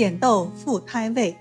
[0.00, 1.36] 捡豆复胎位。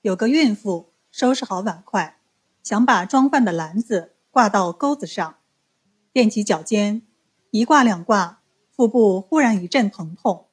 [0.00, 2.18] 有个孕妇收拾好碗筷，
[2.60, 5.36] 想把装饭的篮子挂到钩子上，
[6.12, 7.02] 踮起脚尖，
[7.52, 10.48] 一挂两挂，腹部忽然一阵疼痛，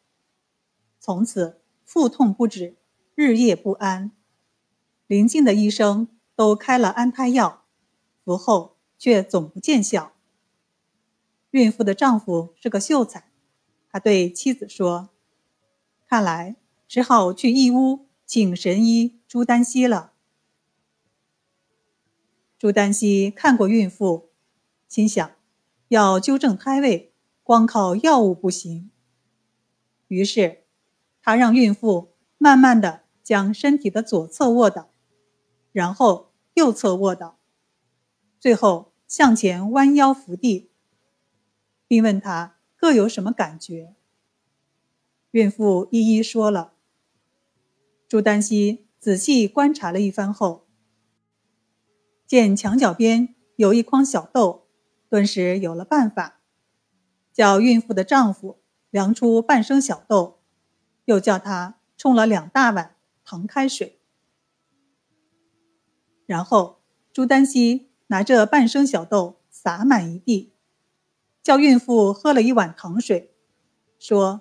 [0.99, 2.75] 从此腹痛不止，
[3.15, 4.11] 日夜不安。
[5.07, 7.63] 邻近的医生都开了安胎药，
[8.23, 10.11] 服后却总不见效。
[11.49, 13.31] 孕妇的丈夫是个秀才，
[13.89, 15.09] 他对妻子说。
[16.15, 16.55] 看来
[16.87, 20.13] 只好去义乌请神医朱丹溪了。
[22.57, 24.29] 朱丹溪看过孕妇，
[24.87, 25.29] 心想
[25.89, 28.89] 要纠正胎位，光靠药物不行。
[30.07, 30.63] 于是，
[31.21, 34.91] 他让孕妇慢慢的将身体的左侧卧倒，
[35.73, 37.37] 然后右侧卧倒，
[38.39, 40.71] 最后向前弯腰伏地，
[41.89, 43.97] 并问她各有什么感觉。
[45.35, 46.71] 孕妇一一说了。
[48.07, 50.65] 朱丹溪仔细观察了一番后，
[52.25, 54.69] 见墙角边有一筐小豆，
[55.09, 56.39] 顿时有了办法，
[57.33, 60.39] 叫孕妇的丈夫量出半升小豆，
[61.03, 63.99] 又叫他冲了两大碗糖开水，
[66.25, 70.53] 然后朱丹溪拿着半升小豆撒满一地，
[71.43, 73.35] 叫孕妇喝了一碗糖水，
[73.99, 74.39] 说。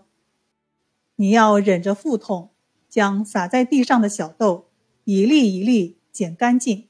[1.16, 2.50] 你要忍着腹痛，
[2.88, 4.70] 将洒在地上的小豆
[5.04, 6.88] 一粒一粒捡干净。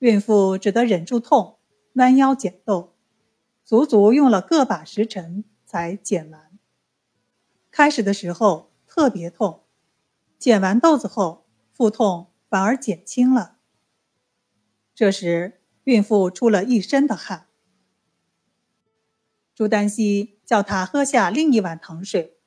[0.00, 1.58] 孕妇只得忍住痛，
[1.94, 2.94] 弯腰捡豆，
[3.64, 6.58] 足足用了个把时辰才捡完。
[7.70, 9.64] 开始的时候特别痛，
[10.38, 13.56] 捡完豆子后，腹痛反而减轻了。
[14.94, 17.46] 这时，孕妇出了一身的汗。
[19.54, 22.37] 朱丹溪叫她喝下另一碗糖水。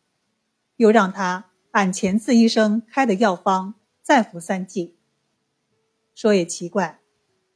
[0.82, 4.96] 又让他按前次医生开的药方再服三剂。
[6.16, 7.02] 说也奇怪，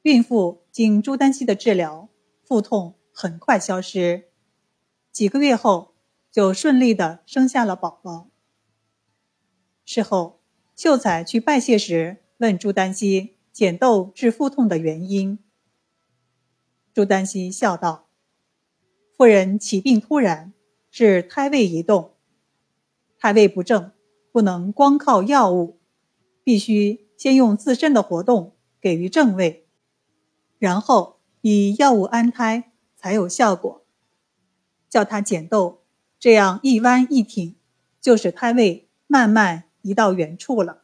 [0.04, 2.08] 孕妇经朱丹溪的治疗，
[2.44, 4.26] 腹痛很快消失，
[5.12, 5.96] 几个月后
[6.32, 8.30] 就顺利的生下了宝宝。
[9.86, 10.40] 事后，
[10.76, 15.40] 秀才去拜谢时问朱丹溪捡豆治腹痛的原因。
[16.94, 18.08] 朱丹溪笑道
[19.18, 20.54] ：“夫人起病突然，
[20.92, 22.12] 是胎位移动。”
[23.26, 23.92] 胎位不正，
[24.32, 25.80] 不能光靠药物，
[26.44, 29.68] 必须先用自身的活动给予正位，
[30.60, 33.84] 然后以药物安胎才有效果。
[34.88, 35.82] 叫他捡豆，
[36.20, 37.56] 这样一弯一挺，
[38.00, 40.84] 就使胎位慢慢移到原处了。